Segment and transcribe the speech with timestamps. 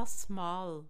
[0.00, 0.88] das Mahl.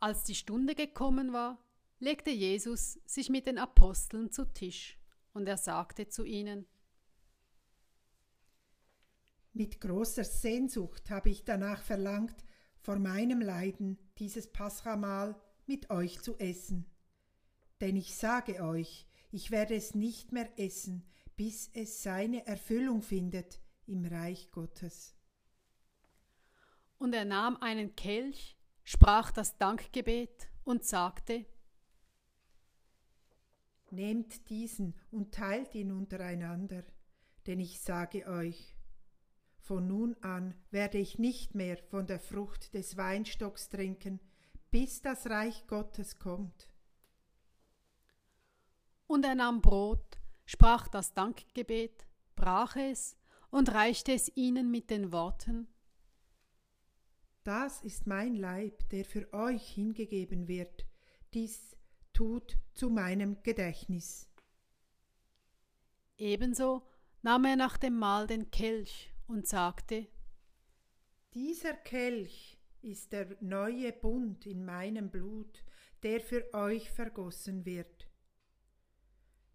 [0.00, 1.64] Als die Stunde gekommen war,
[2.00, 4.98] legte Jesus sich mit den Aposteln zu Tisch,
[5.32, 6.66] und er sagte zu ihnen,
[9.52, 12.34] Mit großer Sehnsucht habe ich danach verlangt,
[12.80, 16.90] vor meinem Leiden dieses Paschamahl mit euch zu essen.
[17.80, 21.06] Denn ich sage euch, ich werde es nicht mehr essen,
[21.36, 25.14] bis es seine Erfüllung findet im Reich Gottes.
[27.02, 31.44] Und er nahm einen Kelch, sprach das Dankgebet und sagte,
[33.90, 36.84] Nehmt diesen und teilt ihn untereinander,
[37.48, 38.76] denn ich sage euch,
[39.58, 44.20] von nun an werde ich nicht mehr von der Frucht des Weinstocks trinken,
[44.70, 46.68] bis das Reich Gottes kommt.
[49.08, 52.06] Und er nahm Brot, sprach das Dankgebet,
[52.36, 53.16] brach es
[53.50, 55.66] und reichte es ihnen mit den Worten
[57.44, 60.86] Das ist mein Leib, der für euch hingegeben wird,
[61.34, 61.76] dies
[62.12, 64.28] tut zu meinem Gedächtnis.
[66.18, 66.86] Ebenso
[67.22, 70.06] nahm er nach dem Mahl den Kelch und sagte
[71.34, 75.64] Dieser Kelch ist der neue Bund in meinem Blut,
[76.02, 78.08] der für euch vergossen wird.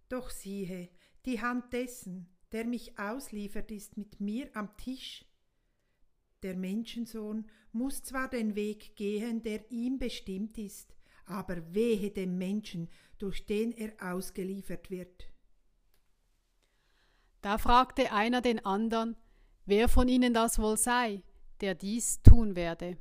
[0.09, 0.89] Doch siehe,
[1.25, 5.25] die Hand dessen, der mich ausliefert, ist mit mir am Tisch.
[6.43, 12.89] Der Menschensohn muss zwar den Weg gehen, der ihm bestimmt ist, aber wehe dem Menschen,
[13.17, 15.29] durch den er ausgeliefert wird.
[17.41, 19.15] Da fragte einer den andern,
[19.65, 21.23] wer von ihnen das wohl sei,
[21.61, 22.97] der dies tun werde.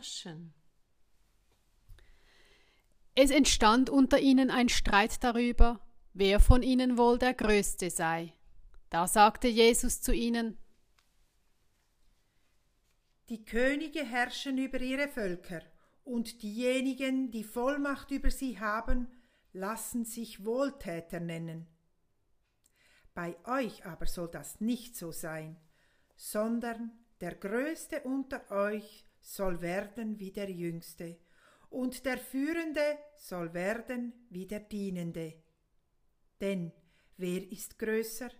[0.00, 0.54] Herrschen.
[3.14, 5.78] Es entstand unter ihnen ein Streit darüber,
[6.14, 8.32] wer von ihnen wohl der Größte sei.
[8.88, 10.56] Da sagte Jesus zu ihnen,
[13.28, 15.60] Die Könige herrschen über ihre Völker,
[16.02, 19.06] und diejenigen, die Vollmacht über sie haben,
[19.52, 21.66] lassen sich Wohltäter nennen.
[23.12, 25.60] Bei euch aber soll das nicht so sein,
[26.16, 26.90] sondern
[27.20, 31.16] der Größte unter euch soll werden wie der Jüngste,
[31.68, 35.34] und der Führende soll werden wie der Dienende.
[36.40, 36.72] Denn
[37.16, 38.30] wer ist größer,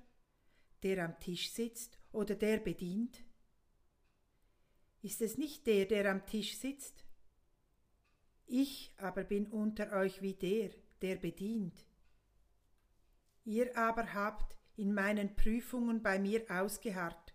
[0.82, 3.22] der am Tisch sitzt oder der bedient?
[5.02, 7.04] Ist es nicht der, der am Tisch sitzt?
[8.46, 10.70] Ich aber bin unter euch wie der,
[11.02, 11.86] der bedient.
[13.44, 17.29] Ihr aber habt in meinen Prüfungen bei mir ausgeharrt.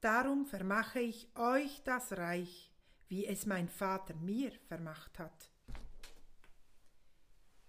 [0.00, 2.72] Darum vermache ich euch das Reich,
[3.08, 5.50] wie es mein Vater mir vermacht hat.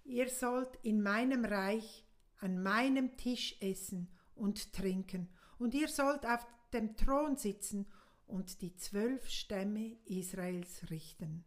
[0.04, 2.06] Ihr sollt in meinem Reich
[2.38, 7.86] an meinem Tisch essen und trinken, und ihr sollt auf dem Thron sitzen
[8.26, 11.44] und die zwölf Stämme Israels richten.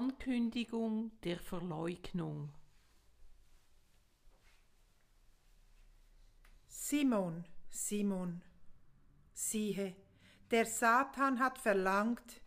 [0.00, 2.50] Ankündigung der Verleugnung.
[6.66, 8.40] Simon, Simon,
[9.34, 9.94] siehe,
[10.50, 12.40] der Satan hat verlangt,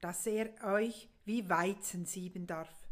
[0.00, 2.88] dass er euch wie Weizen sieben darf.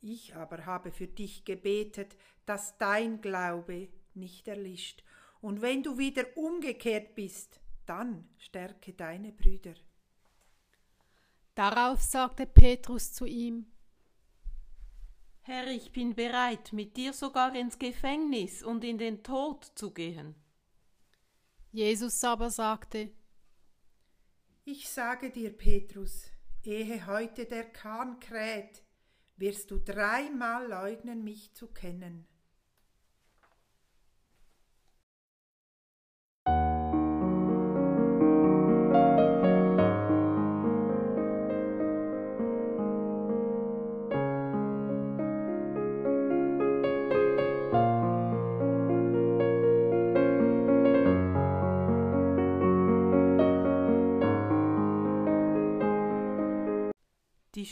[0.00, 5.02] Ich aber habe für dich gebetet, dass dein Glaube nicht erlischt,
[5.40, 9.72] und wenn du wieder umgekehrt bist, dann stärke deine Brüder.
[11.60, 13.66] Darauf sagte Petrus zu ihm,
[15.42, 20.34] Herr, ich bin bereit, mit dir sogar ins Gefängnis und in den Tod zu gehen.
[21.70, 23.10] Jesus aber sagte,
[24.64, 26.30] Ich sage dir, Petrus,
[26.62, 28.82] ehe heute der Kahn kräht,
[29.36, 32.26] wirst du dreimal leugnen, mich zu kennen.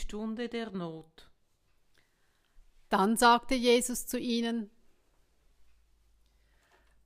[0.09, 1.29] Stunde der Not.
[2.89, 4.71] Dann sagte Jesus zu ihnen,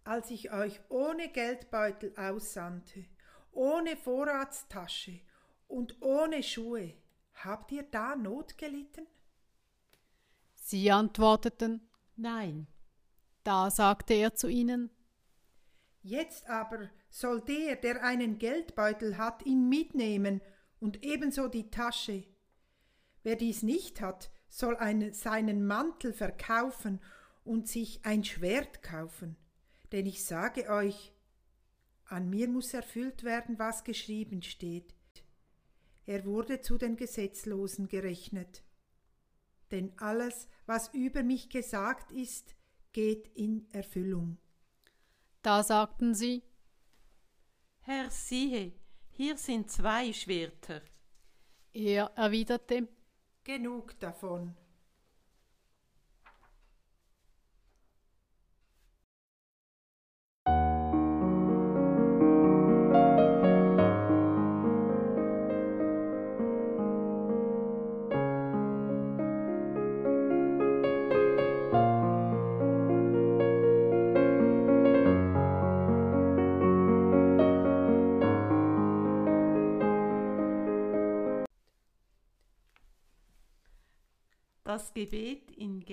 [0.05, 3.03] Als ich euch ohne Geldbeutel aussandte,
[3.51, 5.19] ohne Vorratstasche
[5.67, 6.94] und ohne Schuhe,
[7.33, 9.05] habt ihr da Not gelitten?
[10.53, 11.85] Sie antworteten,
[12.15, 12.67] Nein.
[13.44, 14.89] da sagte er zu ihnen,
[16.03, 20.39] Jetzt aber soll der, der einen Geldbeutel hat, ihn mitnehmen
[20.79, 22.32] und ebenso die Tasche.
[23.23, 26.99] Wer dies nicht hat, soll einen, seinen Mantel verkaufen
[27.43, 29.35] und sich ein Schwert kaufen.
[29.91, 31.13] Denn ich sage euch,
[32.05, 34.93] an mir muss erfüllt werden, was geschrieben steht.
[36.05, 38.63] Er wurde zu den Gesetzlosen gerechnet.
[39.71, 42.55] Denn alles, was über mich gesagt ist,
[42.91, 44.37] geht in Erfüllung.
[45.41, 46.43] da sagten sie,
[47.79, 48.73] Herr, siehe,
[49.09, 50.81] hier sind zwei Schwerter.
[51.73, 52.87] er erwiderte,
[53.45, 54.55] Genug davon.
[84.73, 85.85] Das Gebet in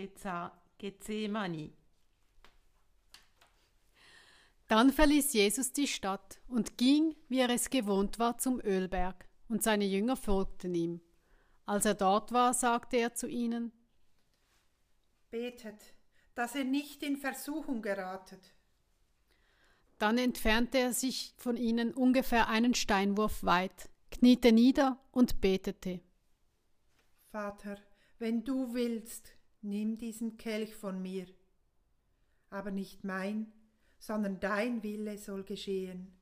[0.79, 1.71] Gethsemane.
[4.69, 9.63] Dann verließ Jesus die Stadt und ging, wie er es gewohnt war, zum Ölberg, und
[9.63, 11.03] seine Jünger folgten ihm.
[11.67, 13.71] Als er dort war, sagte er zu ihnen,
[15.29, 15.93] Betet,
[16.35, 18.55] dass ihr nicht in Versuchung geratet.
[19.99, 26.01] Dann entfernte er sich von ihnen ungefähr einen Steinwurf weit, kniete nieder und betete.
[27.31, 27.77] Vater,
[28.21, 29.33] wenn du willst,
[29.63, 31.27] nimm diesen Kelch von mir.
[32.51, 33.53] Aber nicht mein,
[33.99, 36.13] sondern dein Wille soll geschehen.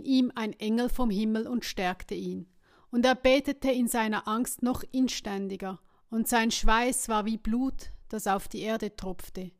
[0.00, 2.46] Schien ihm ein Engel vom Himmel und stärkte ihn.
[2.90, 5.78] Und er betete in seiner Angst noch inständiger,
[6.10, 9.52] und sein Schweiß war wie Blut, das auf die Erde tropfte.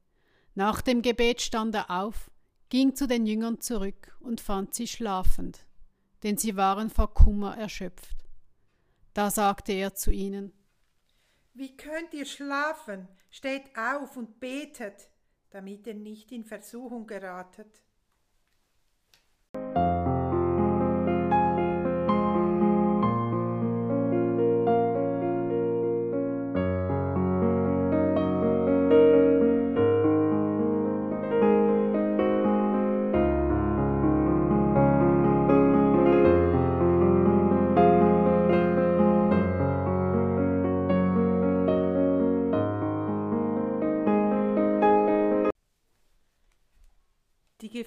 [0.54, 2.30] Nach dem Gebet stand er auf,
[2.70, 5.60] ging zu den Jüngern zurück und fand sie schlafend,
[6.24, 8.16] denn sie waren vor Kummer erschöpft.
[9.14, 10.52] Da sagte er zu ihnen
[11.54, 13.06] Wie könnt ihr schlafen?
[13.30, 15.08] Steht auf und betet,
[15.50, 17.84] damit ihr nicht in Versuchung geratet.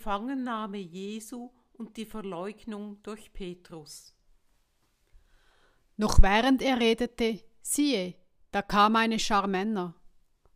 [0.04, 4.14] Gefangennahme Jesu und die Verleugnung durch Petrus.
[5.96, 8.14] Noch während er redete, siehe,
[8.52, 9.96] da kam eine Schar Männer,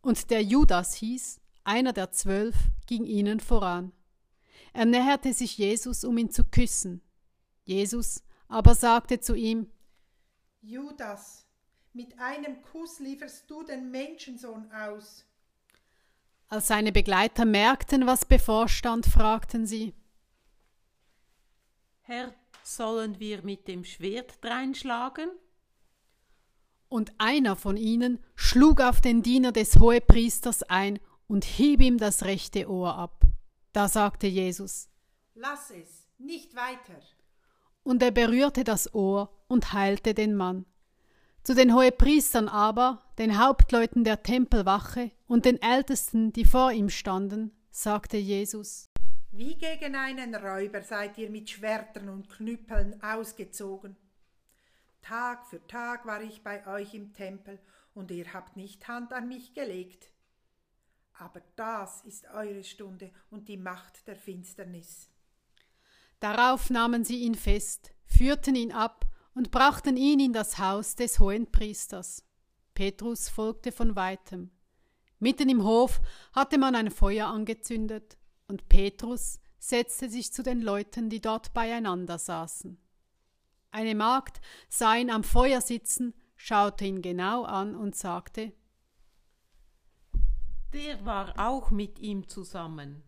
[0.02, 3.92] und der Judas hieß, einer der zwölf, ging ihnen voran.
[4.74, 7.00] Er näherte sich Jesus, um ihn zu küssen.
[7.64, 9.72] Jesus aber sagte zu ihm,
[10.60, 11.46] Judas,
[11.94, 15.24] mit einem Kuss lieferst du den Menschensohn aus.
[16.48, 19.94] Als seine Begleiter merkten, was bevorstand, fragten sie,
[22.00, 25.28] Herr, sollen wir mit dem Schwert dreinschlagen?
[26.88, 32.24] Und einer von ihnen schlug auf den Diener des Hohepriesters ein und hieb ihm das
[32.24, 33.24] rechte Ohr ab.
[33.74, 34.88] Da sagte Jesus,
[35.34, 36.98] Lass es, nicht weiter.
[37.82, 40.64] und er berührte das Ohr und heilte den Mann.
[41.42, 47.52] Zu den Hohepriestern aber, den Hauptleuten der Tempelwache und den Ältesten, die vor ihm standen,
[47.70, 48.90] sagte Jesus,
[49.30, 53.96] Wie gegen einen Räuber seid ihr mit Schwertern und Knüppeln ausgezogen.
[55.02, 57.58] Tag für Tag war ich bei euch im Tempel,
[57.94, 60.10] und ihr habt nicht Hand an mich gelegt.
[61.14, 65.08] Aber das ist eure Stunde und die Macht der Finsternis.
[66.20, 69.04] Darauf nahmen sie ihn fest, führten ihn ab
[69.38, 72.24] und brachten ihn in das Haus des Hohenpriesters.
[72.74, 74.50] Petrus folgte von weitem.
[75.20, 76.00] Mitten im Hof
[76.32, 78.18] hatte man ein Feuer angezündet,
[78.48, 82.78] und Petrus setzte sich zu den Leuten, die dort beieinander saßen.
[83.70, 88.52] Eine Magd sah ihn am Feuer sitzen, schaute ihn genau an und sagte
[90.72, 93.04] Der war auch mit ihm zusammen.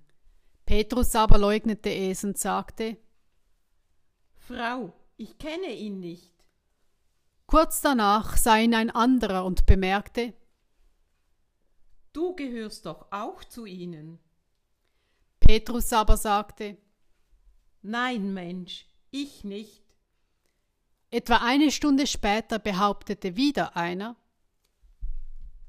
[0.65, 2.99] Petrus aber leugnete es und sagte
[4.37, 6.33] Frau, ich kenne ihn nicht.
[7.47, 10.33] Kurz danach sah ihn ein anderer und bemerkte
[12.15, 14.19] Du gehörst doch auch zu ihnen.
[15.39, 16.79] Petrus aber sagte
[17.83, 19.85] Nein, Mensch, ich nicht.
[21.11, 24.17] Etwa eine Stunde später behauptete wieder einer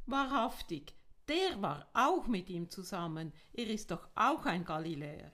[0.05, 0.95] Wahrhaftig,
[1.27, 3.33] der war auch mit ihm zusammen.
[3.51, 5.31] Er ist doch auch ein Galiläer.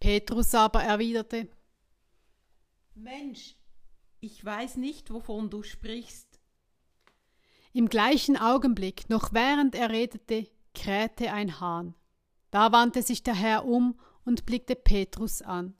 [0.00, 1.48] Petrus aber erwiderte
[2.98, 3.56] Mensch,
[4.20, 6.40] ich weiß nicht, wovon du sprichst.
[7.74, 11.94] Im gleichen Augenblick, noch während er redete, krähte ein Hahn.
[12.50, 15.74] Da wandte sich der Herr um und blickte Petrus an.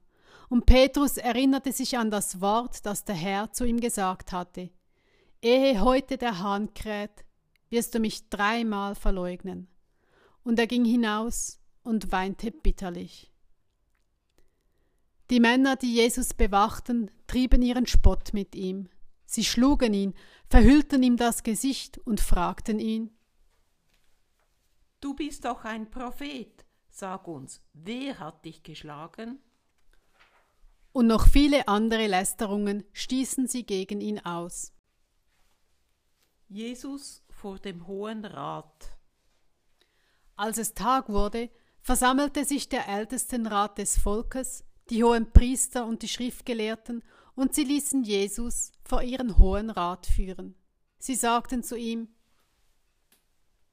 [0.50, 4.70] Und Petrus erinnerte sich an das Wort, das der Herr zu ihm gesagt hatte.
[5.40, 7.24] Ehe heute der Hahn kräht,
[7.70, 9.68] wirst du mich dreimal verleugnen.
[10.44, 13.32] Und er ging hinaus und weinte bitterlich.
[15.30, 18.88] Die Männer, die Jesus bewachten, trieben ihren Spott mit ihm.
[19.24, 20.14] Sie schlugen ihn,
[20.48, 23.10] verhüllten ihm das Gesicht und fragten ihn
[25.00, 26.64] Du bist doch ein Prophet.
[26.88, 29.38] Sag uns, wer hat dich geschlagen?
[30.92, 34.72] Und noch viele andere Lästerungen stießen sie gegen ihn aus.
[36.48, 38.96] Jesus vor dem Hohen Rat.
[40.36, 41.50] Als es Tag wurde,
[41.82, 47.02] versammelte sich der Ältestenrat des Volkes, die hohen Priester und die Schriftgelehrten,
[47.34, 50.54] und sie ließen Jesus vor ihren hohen Rat führen.
[50.98, 52.08] Sie sagten zu ihm,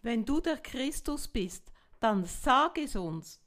[0.01, 3.39] Wenn du der Christus bist, dann sag es uns.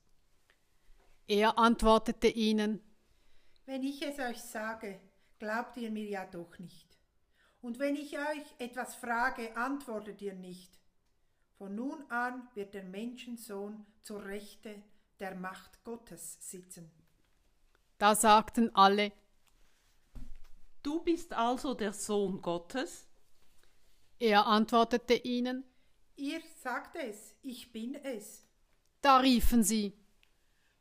[1.27, 2.81] Er antwortete ihnen,
[3.67, 5.01] Wenn ich es euch sage,
[5.39, 6.97] glaubt ihr mir ja doch nicht.
[7.61, 10.79] Und wenn ich euch etwas frage, antwortet ihr nicht.
[11.59, 14.83] Von nun an wird der Menschensohn zur Rechte
[15.21, 16.91] der Macht Gottes sitzen.
[17.99, 19.13] Da sagten alle,
[20.83, 23.09] Du bist also der Sohn Gottes?
[24.19, 25.65] er antwortete ihnen,
[26.17, 28.47] Ihr sagt es, ich bin es.
[29.03, 29.93] da riefen sie,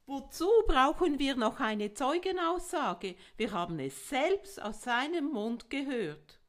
[0.07, 3.15] Wozu brauchen wir noch eine Zeugenaussage?
[3.37, 6.39] Wir haben es selbst aus seinem Mund gehört.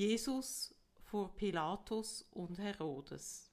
[0.00, 3.50] Jesus vor Pilatus und Herodes.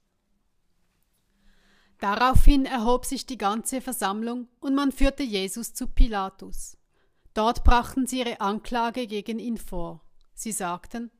[1.98, 6.78] Daraufhin erhob sich die ganze Versammlung und man führte Jesus zu Pilatus.
[7.34, 10.02] Dort brachten sie ihre Anklage gegen ihn vor.
[10.32, 11.10] Sie sagten,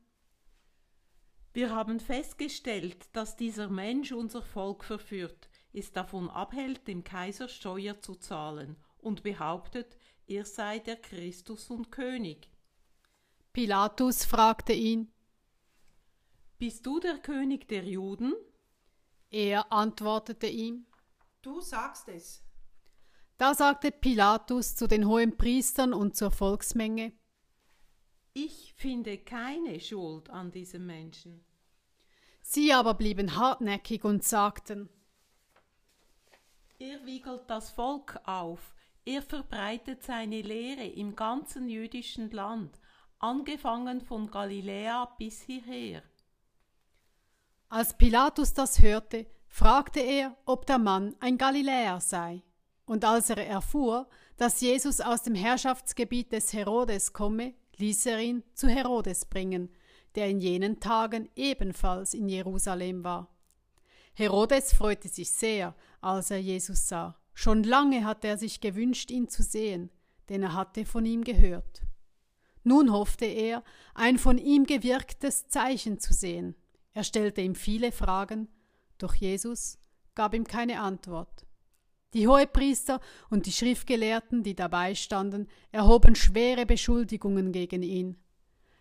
[1.53, 8.01] Wir haben festgestellt, dass dieser Mensch unser Volk verführt, es davon abhält, dem Kaiser Steuer
[8.01, 12.49] zu zahlen und behauptet, er sei der Christus und König.
[13.53, 15.11] Pilatus fragte ihn,
[16.59, 18.33] Bist du der König der Juden?
[19.31, 20.85] Er antwortete ihm,
[21.41, 22.43] Du sagst es.
[23.37, 27.13] Da sagte Pilatus zu den hohen Priestern und zur Volksmenge,
[28.33, 31.45] Ich finde keine Schuld an diesem Menschen.
[32.41, 34.89] Sie aber blieben hartnäckig und sagten,
[36.77, 42.77] Er wiegelt das Volk auf, er verbreitet seine Lehre im ganzen jüdischen Land,
[43.19, 46.03] angefangen von Galiläa bis hierher.
[47.71, 52.41] Als Pilatus das hörte, fragte er, ob der Mann ein Galiläer sei.
[52.85, 58.43] Und als er erfuhr, dass Jesus aus dem Herrschaftsgebiet des Herodes komme, ließ er ihn
[58.55, 59.69] zu Herodes bringen,
[60.15, 63.29] der in jenen Tagen ebenfalls in Jerusalem war.
[64.15, 67.19] Herodes freute sich sehr, als er Jesus sah.
[67.35, 69.91] Schon lange hatte er sich gewünscht, ihn zu sehen,
[70.29, 71.83] denn er hatte von ihm gehört.
[72.63, 76.55] Nun hoffte er, ein von ihm gewirktes Zeichen zu sehen.
[76.99, 78.49] Er stellte ihm viele Fragen,
[78.97, 79.79] doch Jesus
[80.15, 81.45] gab ihm keine Antwort.
[82.13, 88.17] Die Hohepriester und die Schriftgelehrten, die dabei standen, erhoben schwere Beschuldigungen gegen ihn.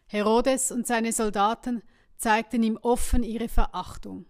[0.09, 1.81] Herodes und seine Soldaten
[2.17, 4.27] zeigten ihm offen ihre Verachtung.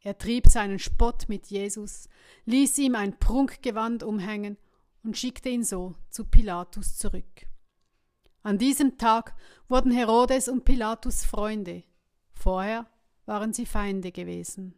[0.00, 2.08] Er trieb seinen Spott mit Jesus,
[2.46, 4.56] ließ ihm ein Prunkgewand umhängen
[5.02, 7.46] und schickte ihn so zu Pilatus zurück.
[8.42, 9.34] An diesem Tag
[9.68, 11.84] wurden Herodes und Pilatus Freunde.
[12.32, 12.86] Vorher
[13.30, 14.74] waren sie Feinde gewesen.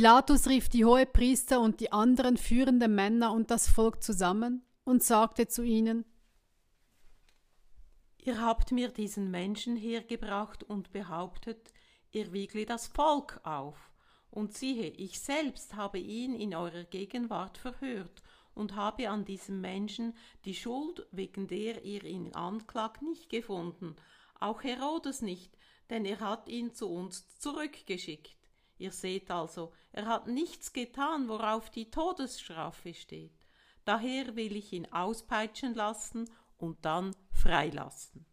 [0.00, 5.46] Pilatus rief die Hohepriester und die anderen führenden Männer und das Volk zusammen und sagte
[5.46, 6.06] zu ihnen,
[8.16, 11.74] Ihr habt mir diesen Menschen hergebracht und behauptet,
[12.12, 13.92] ihr wiegle das Volk auf.
[14.30, 18.22] Und siehe, ich selbst habe ihn in eurer Gegenwart verhört
[18.54, 20.14] und habe an diesem Menschen
[20.46, 23.96] die Schuld, wegen der ihr ihn anklagt, nicht gefunden,
[24.40, 25.58] auch Herodes nicht,
[25.90, 28.39] denn er hat ihn zu uns zurückgeschickt.
[28.80, 33.46] Ihr seht also, er hat nichts getan, worauf die Todesstrafe steht.
[33.84, 38.24] Daher will ich ihn auspeitschen lassen und dann freilassen.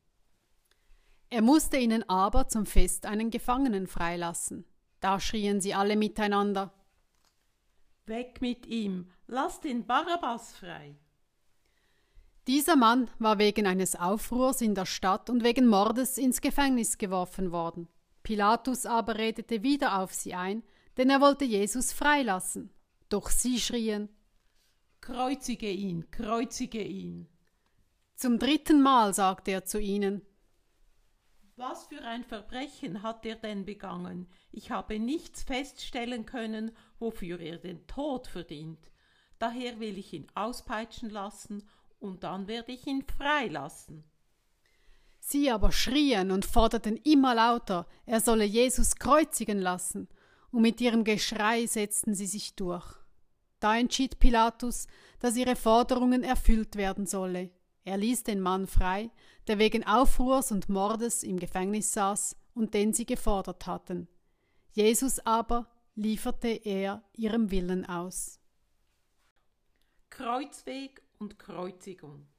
[1.30, 4.64] Er musste ihnen aber zum Fest einen Gefangenen freilassen.
[5.02, 6.74] Da schrien sie alle miteinander
[8.06, 10.96] Weg mit ihm, lasst den Barabbas frei.
[12.48, 17.52] Dieser Mann war wegen eines Aufruhrs in der Stadt und wegen Mordes ins Gefängnis geworfen
[17.52, 17.90] worden.
[18.28, 20.62] Pilatus aber redete wieder auf sie ein,
[20.98, 22.74] denn er wollte Jesus freilassen.
[23.08, 24.10] Doch sie schrien
[25.00, 27.30] Kreuzige ihn, kreuzige ihn.
[28.16, 30.24] Zum dritten Mal sagte er zu ihnen
[31.56, 34.28] Was für ein Verbrechen hat er denn begangen?
[34.52, 38.92] Ich habe nichts feststellen können, wofür er den Tod verdient.
[39.40, 41.64] Daher will ich ihn auspeitschen lassen,
[42.00, 44.04] und dann werde ich ihn freilassen.
[45.30, 50.08] Sie aber schrien und forderten immer lauter, er solle Jesus kreuzigen lassen,
[50.52, 52.86] und mit ihrem Geschrei setzten sie sich durch.
[53.60, 54.88] Da entschied Pilatus,
[55.20, 57.50] dass ihre Forderungen erfüllt werden solle.
[57.84, 59.12] Er ließ den Mann frei,
[59.48, 64.08] der wegen Aufruhrs und Mordes im Gefängnis saß und den sie gefordert hatten.
[64.72, 68.40] Jesus aber lieferte er ihrem Willen aus.
[70.10, 72.30] Kreuzweg und Kreuzigung.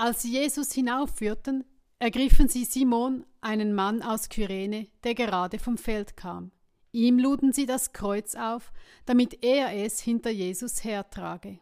[0.00, 1.64] Als sie Jesus hinaufführten,
[1.98, 6.52] ergriffen sie Simon, einen Mann aus Kyrene, der gerade vom Feld kam.
[6.92, 8.72] Ihm luden sie das Kreuz auf,
[9.06, 11.58] damit er es hinter Jesus hertrage.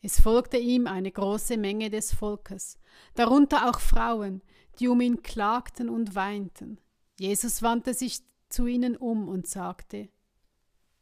[0.00, 2.78] Es folgte ihm eine große Menge des Volkes,
[3.16, 4.40] darunter auch Frauen,
[4.78, 6.80] die um ihn klagten und weinten.
[7.20, 10.08] Jesus wandte sich zu ihnen um und sagte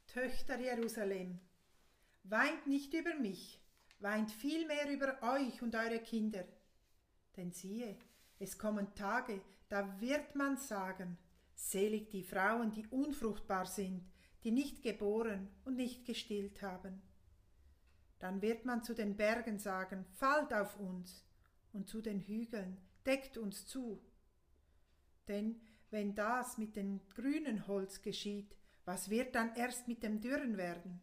[0.09, 1.39] Töchter Jerusalem,
[2.25, 3.63] weint nicht über mich,
[4.01, 6.45] weint vielmehr über euch und eure Kinder.
[7.37, 7.97] Denn siehe,
[8.39, 11.17] es kommen Tage, da wird man sagen,
[11.55, 14.05] selig die Frauen, die unfruchtbar sind,
[14.45, 17.01] die nicht geboren und nicht gestillt haben.
[18.19, 21.25] Dann wird man zu den Bergen sagen, fallt auf uns,
[21.73, 24.01] und zu den Hügeln, deckt uns zu.
[25.29, 30.57] Denn wenn das mit dem grünen Holz geschieht, was wird dann erst mit dem dürren
[30.57, 31.01] werden?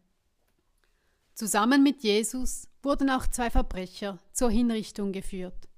[1.34, 5.69] Zusammen mit Jesus wurden auch zwei Verbrecher zur Hinrichtung geführt.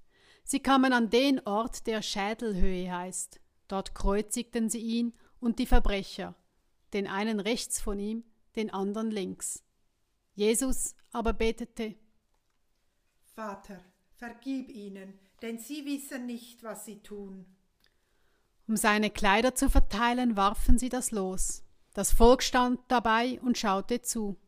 [0.44, 3.40] Sie kamen an den Ort, der Schädelhöhe heißt.
[3.68, 6.34] Dort kreuzigten sie ihn und die Verbrecher,
[6.92, 8.24] den einen rechts von ihm,
[8.56, 9.64] den anderen links.
[10.34, 11.94] Jesus aber betete
[13.34, 13.82] Vater,
[14.14, 17.46] vergib ihnen, denn sie wissen nicht, was sie tun.
[18.68, 21.64] Um seine Kleider zu verteilen, warfen sie das Los.
[21.94, 24.38] Das Volk stand dabei und schaute zu.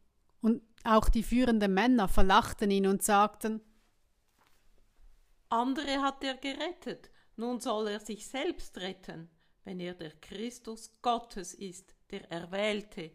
[0.40, 3.60] Und auch die führenden Männer verlachten ihn und sagten
[5.54, 9.30] Andere hat er gerettet, nun soll er sich selbst retten,
[9.62, 13.12] wenn er der Christus Gottes ist, der Erwählte.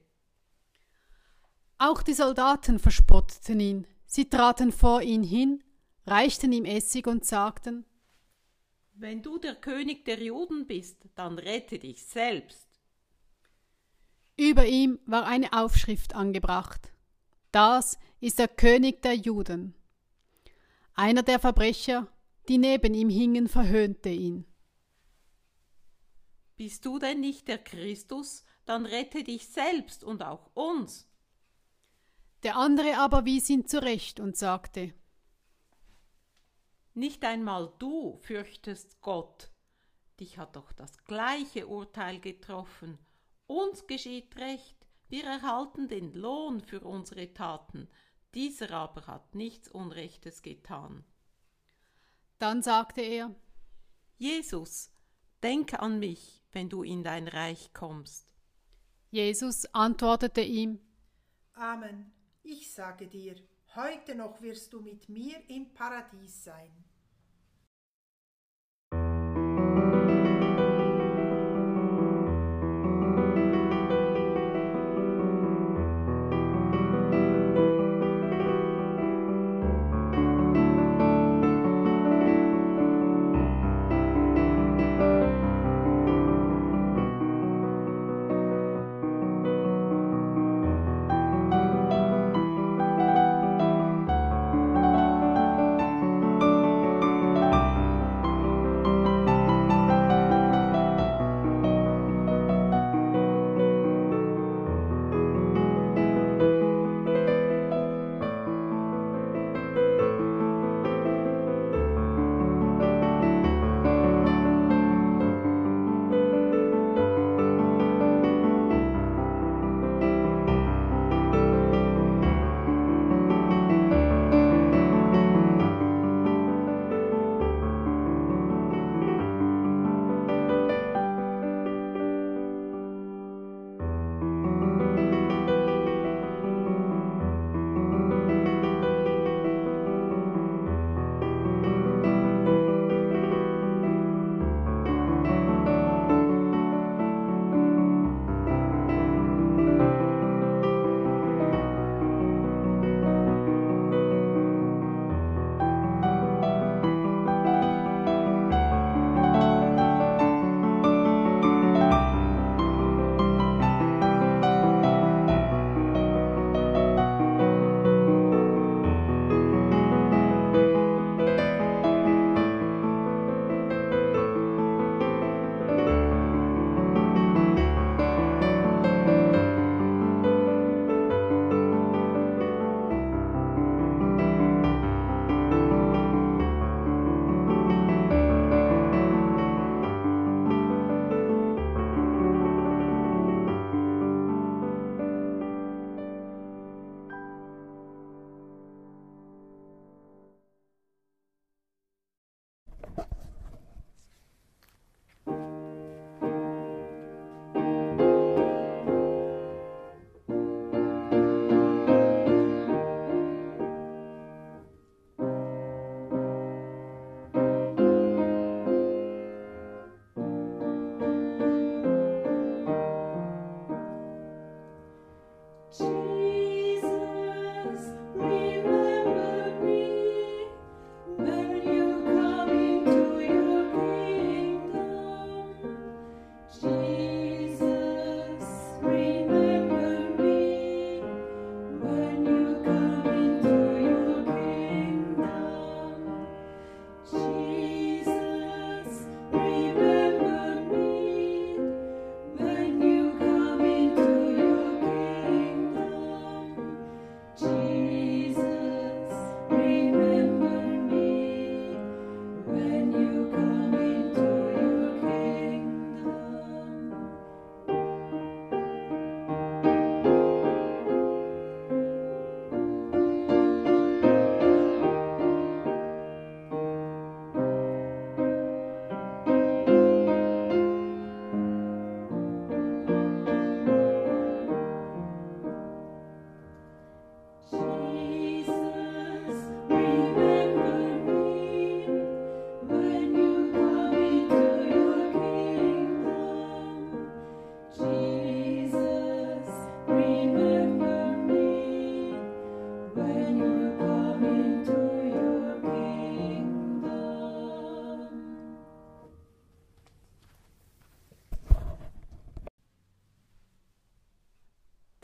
[1.77, 3.87] Auch die Soldaten verspotteten ihn.
[4.05, 5.61] Sie traten vor ihn hin,
[6.05, 7.85] reichten ihm Essig und sagten
[8.93, 12.69] Wenn du der König der Juden bist, dann rette dich selbst.
[14.37, 16.93] Über ihm war eine Aufschrift angebracht.
[17.51, 19.75] Das ist der König der Juden.
[20.93, 22.07] Einer der Verbrecher,
[22.49, 24.45] die neben ihm hingen, verhöhnte ihn.
[26.57, 31.07] Bist du denn nicht der Christus, dann rette dich selbst und auch uns.
[32.43, 34.93] Der andere aber wies ihn zurecht und sagte
[36.93, 39.51] Nicht einmal du fürchtest Gott.
[40.19, 42.97] Dich hat doch das gleiche Urteil getroffen.
[43.47, 47.87] Uns geschieht recht, wir erhalten den Lohn für unsere Taten,
[48.33, 51.05] dieser aber hat nichts Unrechtes getan.
[52.39, 53.35] Dann sagte er
[54.17, 54.91] Jesus,
[55.43, 58.33] denk an mich, wenn du in dein Reich kommst.
[59.11, 60.79] Jesus antwortete ihm
[61.53, 62.13] Amen.
[62.41, 63.35] Ich sage dir,
[63.75, 66.71] heute noch wirst du mit mir im Paradies sein.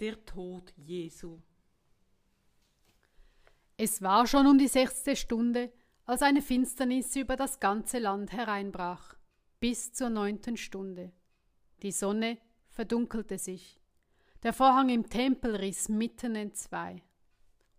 [0.06, 1.40] Der Tod Jesu.
[3.76, 5.74] Es war schon um die sechste Stunde,
[6.06, 9.16] als eine Finsternis über das ganze Land hereinbrach,
[9.60, 11.12] bis zur neunten Stunde.
[11.82, 12.38] Die Sonne
[12.70, 13.82] verdunkelte sich.
[14.44, 17.02] Der Vorhang im Tempel riss mitten entzwei.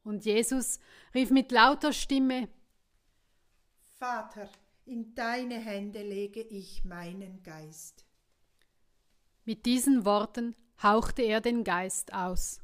[0.02, 0.80] Und Jesus
[1.14, 2.48] rief mit lauter Stimme
[4.00, 4.50] Vater,
[4.84, 8.04] in deine Hände lege ich meinen Geist.
[9.44, 12.60] Mit diesen Worten hauchte er den Geist aus.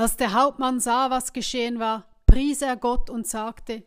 [0.00, 3.84] Als der Hauptmann sah, was geschehen war, pries er Gott und sagte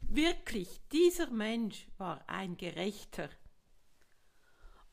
[0.00, 3.28] Wirklich, dieser Mensch war ein Gerechter.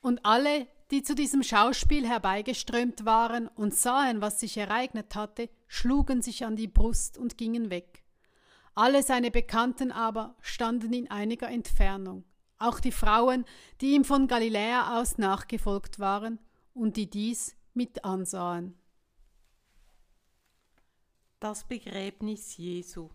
[0.01, 6.21] Und alle, die zu diesem Schauspiel herbeigeströmt waren und sahen, was sich ereignet hatte, schlugen
[6.21, 8.03] sich an die Brust und gingen weg.
[8.75, 12.25] Alle seine Bekannten aber standen in einiger Entfernung,
[12.57, 13.45] auch die Frauen,
[13.79, 16.39] die ihm von Galiläa aus nachgefolgt waren
[16.73, 18.77] und die dies mit ansahen
[21.43, 23.09] das Begräbnis Jesu.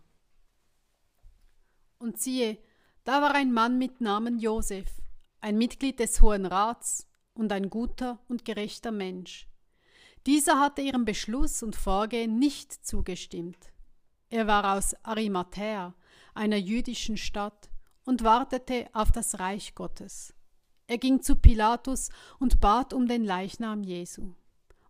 [1.96, 2.58] Und siehe,
[3.04, 5.00] da war ein Mann mit Namen Josef,
[5.40, 9.48] ein Mitglied des Hohen Rats und ein guter und gerechter Mensch.
[10.26, 13.72] Dieser hatte ihrem Beschluss und Vorgehen nicht zugestimmt.
[14.28, 15.94] Er war aus Arimathäa,
[16.34, 17.70] einer jüdischen Stadt,
[18.04, 20.34] und wartete auf das Reich Gottes.
[20.86, 24.34] Er ging zu Pilatus und bat um den Leichnam Jesu.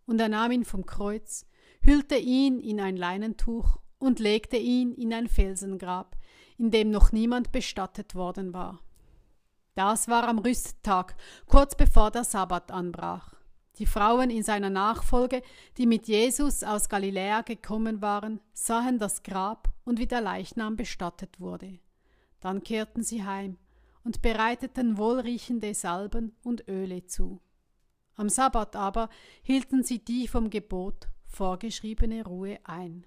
[0.06, 1.46] Und er nahm ihn vom Kreuz
[1.80, 6.16] hüllte ihn in ein Leinentuch und legte ihn in ein Felsengrab,
[6.56, 8.80] in dem noch niemand bestattet worden war.
[9.74, 11.14] Das war am Rüsttag,
[11.46, 13.34] kurz bevor der Sabbat anbrach.
[13.78, 15.40] Die Frauen in seiner Nachfolge,
[15.76, 21.38] die mit Jesus aus Galiläa gekommen waren, sahen das Grab und wie der Leichnam bestattet
[21.38, 21.78] wurde.
[22.40, 23.56] Dann kehrten sie heim
[24.02, 27.40] und bereiteten wohlriechende Salben und Öle zu.
[28.16, 29.08] Am Sabbat aber
[29.42, 31.08] hielten sie die vom Gebot
[31.38, 33.06] vorgeschriebene Ruhe ein.